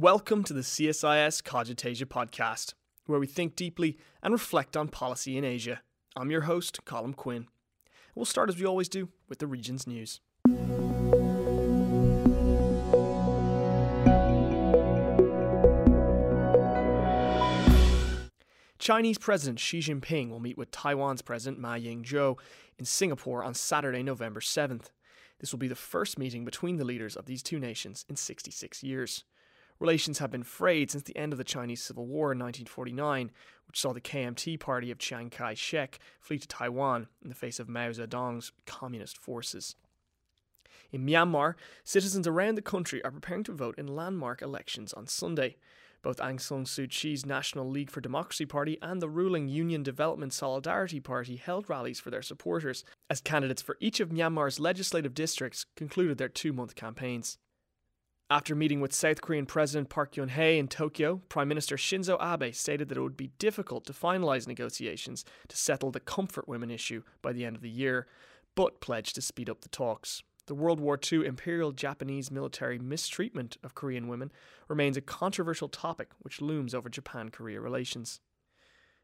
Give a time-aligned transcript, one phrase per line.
[0.00, 2.72] Welcome to the CSIS Cogitasia podcast,
[3.04, 5.82] where we think deeply and reflect on policy in Asia.
[6.16, 7.48] I'm your host, Colm Quinn.
[8.14, 10.22] We'll start as we always do with the region's news.
[18.78, 22.38] Chinese President Xi Jinping will meet with Taiwan's President Ma Ying-jeou
[22.78, 24.86] in Singapore on Saturday, November 7th.
[25.40, 28.82] This will be the first meeting between the leaders of these two nations in 66
[28.82, 29.24] years.
[29.80, 33.30] Relations have been frayed since the end of the Chinese Civil War in 1949,
[33.66, 37.58] which saw the KMT party of Chiang Kai shek flee to Taiwan in the face
[37.58, 39.76] of Mao Zedong's communist forces.
[40.92, 45.56] In Myanmar, citizens around the country are preparing to vote in landmark elections on Sunday.
[46.02, 50.32] Both Aung San Suu Kyi's National League for Democracy Party and the ruling Union Development
[50.32, 55.64] Solidarity Party held rallies for their supporters as candidates for each of Myanmar's legislative districts
[55.76, 57.38] concluded their two month campaigns.
[58.32, 62.54] After meeting with South Korean President Park Geun hye in Tokyo, Prime Minister Shinzo Abe
[62.54, 67.02] stated that it would be difficult to finalise negotiations to settle the comfort women issue
[67.22, 68.06] by the end of the year,
[68.54, 70.22] but pledged to speed up the talks.
[70.46, 74.30] The World War II Imperial Japanese military mistreatment of Korean women
[74.68, 78.20] remains a controversial topic which looms over Japan Korea relations.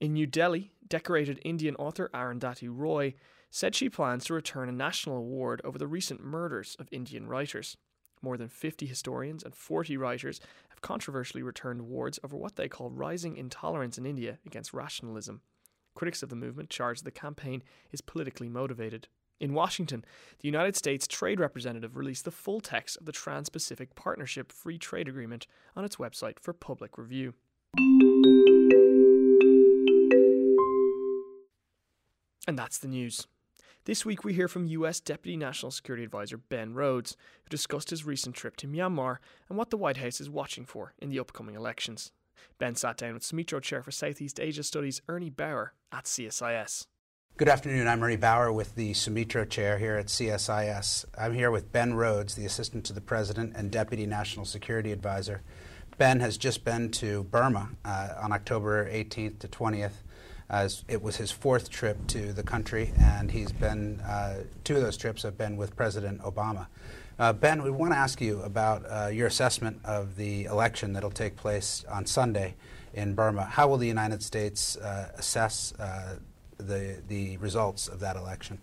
[0.00, 3.14] In New Delhi, decorated Indian author Arundhati Roy
[3.50, 7.76] said she plans to return a national award over the recent murders of Indian writers.
[8.22, 12.90] More than 50 historians and 40 writers have controversially returned awards over what they call
[12.90, 15.40] rising intolerance in India against rationalism.
[15.94, 19.08] Critics of the movement charge the campaign is politically motivated.
[19.40, 20.04] In Washington,
[20.40, 24.78] the United States Trade Representative released the full text of the Trans Pacific Partnership Free
[24.78, 25.46] Trade Agreement
[25.76, 27.34] on its website for public review.
[32.48, 33.26] And that's the news.
[33.88, 38.04] This week, we hear from US Deputy National Security Advisor Ben Rhodes, who discussed his
[38.04, 39.16] recent trip to Myanmar
[39.48, 42.12] and what the White House is watching for in the upcoming elections.
[42.58, 46.84] Ben sat down with Sumitro Chair for Southeast Asia Studies, Ernie Bower, at CSIS.
[47.38, 47.88] Good afternoon.
[47.88, 51.06] I'm Ernie Bower with the Sumitro Chair here at CSIS.
[51.16, 55.40] I'm here with Ben Rhodes, the Assistant to the President and Deputy National Security Advisor.
[55.96, 60.02] Ben has just been to Burma uh, on October 18th to 20th.
[60.50, 64.82] As it was his fourth trip to the country, and he's been, uh, two of
[64.82, 66.68] those trips have been with President Obama.
[67.18, 71.02] Uh, ben, we want to ask you about uh, your assessment of the election that
[71.02, 72.54] will take place on Sunday
[72.94, 73.44] in Burma.
[73.44, 76.16] How will the United States uh, assess uh,
[76.56, 78.58] the, the results of that election?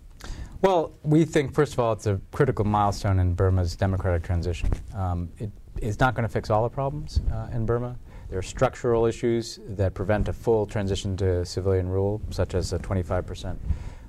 [0.62, 4.72] Well, we think, first of all, it's a critical milestone in Burma's democratic transition.
[4.96, 7.96] Um, it is not going to fix all the problems uh, in Burma.
[8.30, 12.80] There are structural issues that prevent a full transition to civilian rule, such as a
[12.80, 13.58] 25%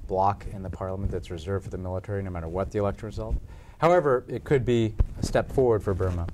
[0.06, 3.36] block in the parliament that's reserved for the military, no matter what the election result.
[3.78, 6.26] However, it could be a step forward for Burma.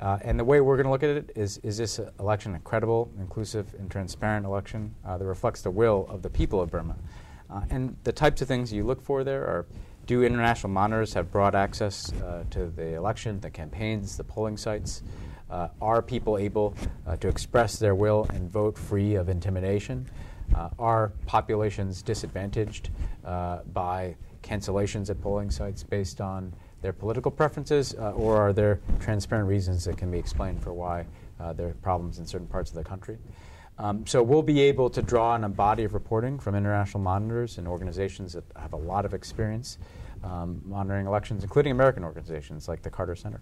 [0.00, 2.60] Uh, and the way we're going to look at it is is this election a
[2.60, 6.96] credible, inclusive, and transparent election uh, that reflects the will of the people of Burma?
[7.50, 9.66] Uh, and the types of things you look for there are
[10.06, 15.02] do international monitors have broad access uh, to the election, the campaigns, the polling sites?
[15.50, 16.74] Uh, are people able
[17.06, 20.06] uh, to express their will and vote free of intimidation?
[20.54, 22.90] Uh, are populations disadvantaged
[23.24, 26.52] uh, by cancellations at polling sites based on
[26.82, 31.04] their political preferences, uh, or are there transparent reasons that can be explained for why
[31.38, 33.18] uh, there are problems in certain parts of the country?
[33.78, 37.58] Um, so we'll be able to draw on a body of reporting from international monitors
[37.58, 39.78] and organizations that have a lot of experience
[40.22, 43.40] um, monitoring elections, including American organizations like the Carter Center.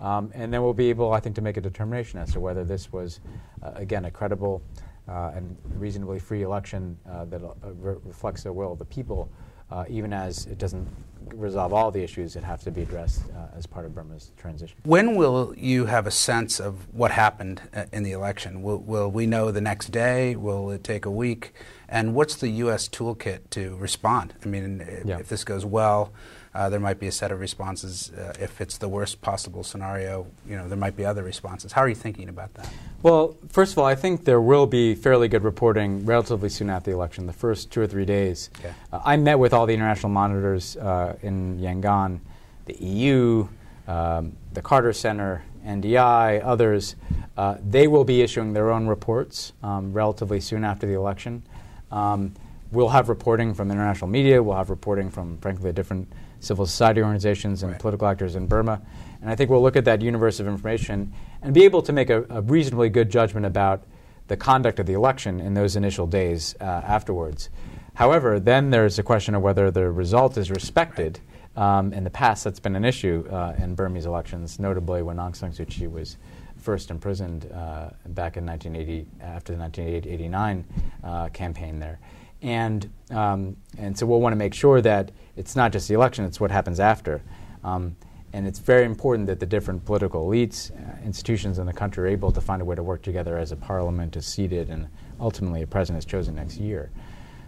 [0.00, 2.64] Um, and then we'll be able, I think, to make a determination as to whether
[2.64, 3.20] this was,
[3.62, 4.62] uh, again, a credible
[5.08, 9.30] uh, and reasonably free election uh, that uh, re- reflects the will of the people,
[9.70, 10.86] uh, even as it doesn't
[11.34, 14.76] resolve all the issues that have to be addressed uh, as part of Burma's transition.
[14.84, 18.62] When will you have a sense of what happened in the election?
[18.62, 20.36] Will, will we know the next day?
[20.36, 21.52] Will it take a week?
[21.88, 22.88] And what's the U.S.
[22.88, 24.34] toolkit to respond?
[24.44, 25.18] I mean, yeah.
[25.18, 26.12] if this goes well,
[26.56, 28.10] uh, there might be a set of responses.
[28.10, 31.70] Uh, if it's the worst possible scenario, you know, there might be other responses.
[31.70, 32.72] How are you thinking about that?
[33.02, 36.90] Well, first of all, I think there will be fairly good reporting relatively soon after
[36.90, 38.48] the election, the first two or three days.
[38.58, 38.72] Okay.
[38.90, 42.20] Uh, I met with all the international monitors uh, in Yangon,
[42.66, 43.48] the EU,
[43.86, 46.96] um, the Carter Center, NDI, others.
[47.36, 51.42] Uh, they will be issuing their own reports um, relatively soon after the election.
[51.90, 52.34] Um,
[52.72, 54.42] we'll have reporting from international media.
[54.42, 56.10] We'll have reporting from, frankly, different
[56.40, 57.80] civil society organizations and right.
[57.80, 58.80] political actors in Burma.
[59.20, 62.10] And I think we'll look at that universe of information and be able to make
[62.10, 63.82] a, a reasonably good judgment about
[64.28, 67.48] the conduct of the election in those initial days uh, afterwards.
[67.96, 71.18] However, then there's a question of whether the result is respected.
[71.56, 75.34] Um, in the past, that's been an issue uh, in Burmese elections, notably when Aung
[75.34, 76.18] San Suu Kyi was
[76.58, 80.64] first imprisoned uh, back in 1980 after the 1989
[81.04, 81.98] uh, campaign there.
[82.42, 86.26] And, um, and so we'll want to make sure that it's not just the election,
[86.26, 87.22] it's what happens after.
[87.64, 87.96] Um,
[88.34, 92.08] and it's very important that the different political elites, uh, institutions in the country are
[92.08, 94.88] able to find a way to work together as a parliament is seated and
[95.18, 96.90] ultimately a president is chosen next year.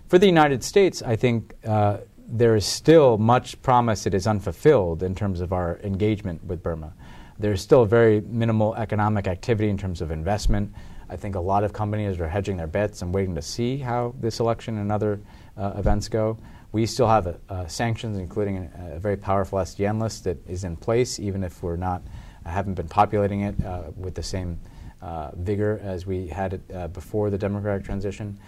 [0.08, 5.02] For the United States, I think uh, there is still much promise that is unfulfilled
[5.02, 6.94] in terms of our engagement with Burma.
[7.38, 10.72] There's still very minimal economic activity in terms of investment.
[11.10, 14.14] I think a lot of companies are hedging their bets and waiting to see how
[14.18, 15.20] this election and other
[15.58, 16.38] uh, events go.
[16.72, 20.76] We still have uh, sanctions, including a, a, very powerful SDN list that is in
[20.76, 22.00] place, even if we're not
[22.46, 24.58] uh, haven't been populating it uh, with the same
[25.02, 28.38] uh, vigor as we had it before the democratic transition.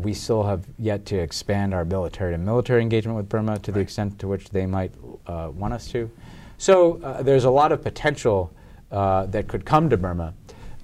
[0.00, 3.74] We still have yet to expand our military to military engagement with Burma to right.
[3.74, 4.92] the extent to which they might
[5.26, 6.10] want us to.
[6.58, 8.52] So there's a lot of potential
[8.90, 10.34] that could come to Burma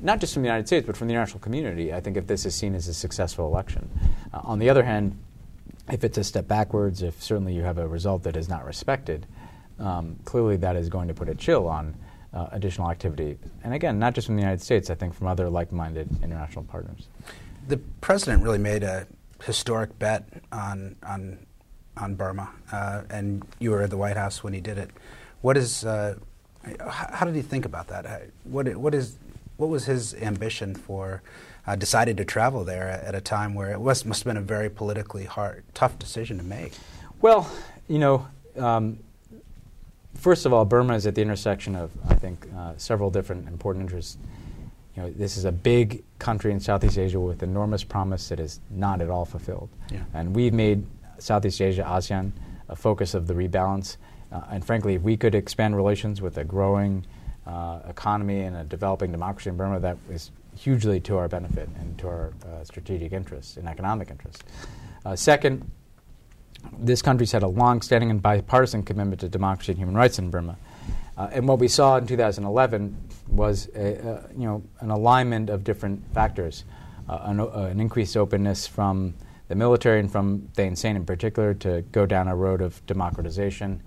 [0.00, 2.46] not just from the United States, but from the international community, I think if this
[2.46, 3.90] is seen as a successful election.
[4.32, 5.18] Uh, on the other hand,
[5.90, 9.26] if it's a step backwards, if certainly you have a result that is not respected,
[9.78, 11.94] um, clearly that is going to put a chill on
[12.32, 13.38] uh, additional activity.
[13.64, 16.64] And again, not just from the United States, I think from other like minded international
[16.64, 17.08] partners.
[17.68, 19.06] The president really made a
[19.44, 21.38] historic bet on, on,
[21.96, 24.90] on Burma, uh, and you were at the White House when he did it.
[25.42, 26.16] What is, uh,
[26.80, 28.30] how did he think about that?
[28.44, 29.18] What, what, is,
[29.58, 31.22] what was his ambition for
[31.66, 34.46] uh, decided to travel there at a time where it was, must have been a
[34.46, 36.72] very politically hard, tough decision to make.
[37.20, 37.50] Well,
[37.86, 38.26] you know,
[38.56, 38.98] um,
[40.14, 43.82] first of all, Burma is at the intersection of, I think, uh, several different important
[43.82, 44.16] interests.
[44.98, 48.58] You know, this is a big country in Southeast Asia with enormous promise that is
[48.68, 49.68] not at all fulfilled.
[49.92, 50.02] Yeah.
[50.12, 50.84] And we've made
[51.18, 52.32] Southeast Asia, ASEAN,
[52.68, 53.96] a focus of the rebalance.
[54.32, 57.06] Uh, and frankly, if we could expand relations with a growing
[57.46, 61.96] uh, economy and a developing democracy in Burma, that is hugely to our benefit and
[62.00, 64.42] to our uh, strategic interests and economic interests.
[65.06, 65.70] Uh, second,
[66.76, 70.56] this country's had a long-standing and bipartisan commitment to democracy and human rights in Burma.
[71.18, 76.02] Uh, and what we saw in 2011 was a, you know, an alignment of different
[76.14, 76.64] factors,
[77.08, 79.12] uh, an, uh, an, increased openness from
[79.48, 83.82] the military and from Thein Sein in particular to go down a road of democratization,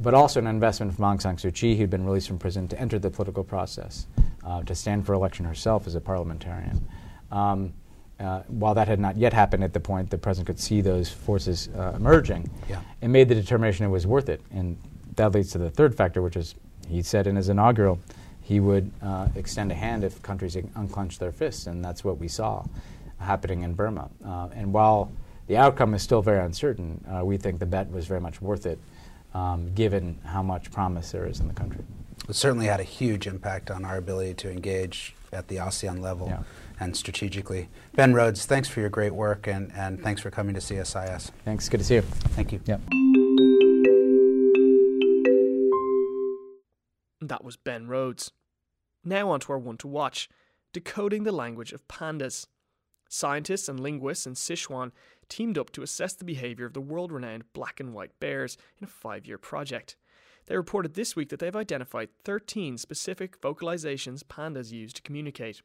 [0.00, 2.80] but also an investment from Aung San Suu Kyi, who'd been released from prison, to
[2.80, 4.08] enter the political process
[4.44, 6.84] uh, to stand for election herself as a parliamentarian.
[7.30, 7.72] Um,
[8.18, 11.10] uh, while that had not yet happened at the point the president could see those
[11.10, 12.80] forces uh, emerging, yeah.
[13.00, 14.40] and made the determination it was worth it.
[14.50, 14.78] And
[15.16, 16.54] that leads to the third factor, which is
[16.88, 17.98] he said in his inaugural
[18.42, 22.28] he would uh, extend a hand if countries unclenched their fists, and that's what we
[22.28, 22.64] saw
[23.18, 24.10] happening in Burma.
[24.24, 25.10] Uh, and while
[25.46, 28.66] the outcome is still very uncertain, uh, we think the bet was very much worth
[28.66, 28.78] it,
[29.32, 31.84] um, given how much promise there is in the country
[32.28, 36.28] it certainly had a huge impact on our ability to engage at the ASEAN level
[36.28, 36.42] yeah.
[36.80, 37.68] and strategically.
[37.94, 41.30] Ben Rhodes, thanks for your great work and, and thanks for coming to CSIS.
[41.44, 41.68] Thanks.
[41.68, 42.02] Good to see you.
[42.02, 42.60] Thank you.
[42.66, 42.80] Yep.
[47.28, 48.32] That was Ben Rhodes.
[49.04, 50.28] Now on to our one to watch
[50.72, 52.46] decoding the language of pandas.
[53.08, 54.90] Scientists and linguists in Sichuan
[55.28, 58.84] teamed up to assess the behaviour of the world renowned black and white bears in
[58.84, 59.96] a five year project.
[60.46, 65.62] They reported this week that they've identified 13 specific vocalizations pandas use to communicate.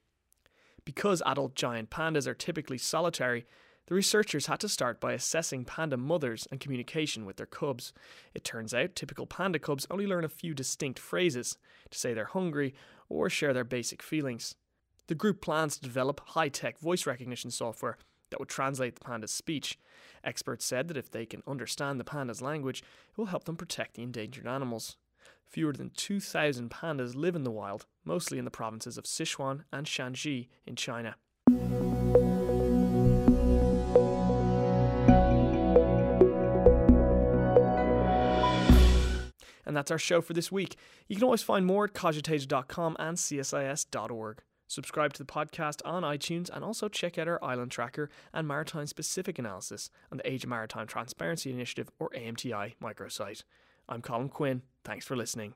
[0.85, 3.45] Because adult giant pandas are typically solitary,
[3.89, 7.91] the researchers had to start by assessing panda mothers and communication with their cubs.
[8.35, 11.57] It turns out typical panda cubs only learn a few distinct phrases
[11.89, 12.75] to say they're hungry
[13.09, 14.53] or share their basic feelings.
[15.07, 17.97] The group plans to develop high tech voice recognition software
[18.29, 19.79] that would translate the panda's speech.
[20.23, 23.95] Experts said that if they can understand the panda's language, it will help them protect
[23.95, 24.97] the endangered animals.
[25.47, 29.87] Fewer than 2,000 pandas live in the wild, mostly in the provinces of Sichuan and
[29.87, 31.15] Shaanxi in China.
[39.69, 40.77] And that's our show for this week.
[41.07, 44.41] You can always find more at cogitasia.com and csis.org.
[44.65, 48.87] Subscribe to the podcast on iTunes and also check out our island tracker and maritime
[48.87, 53.43] specific analysis on the Asia Maritime Transparency Initiative or AMTI microsite.
[53.87, 54.63] I'm Colm Quinn.
[54.83, 55.53] Thanks for listening.